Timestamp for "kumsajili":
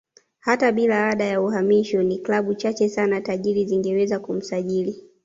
4.19-5.03